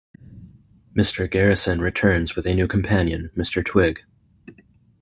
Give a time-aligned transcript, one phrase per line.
[0.97, 1.29] Mr.
[1.29, 3.63] Garrison returns with a new companion, Mr.
[3.63, 4.01] Twig.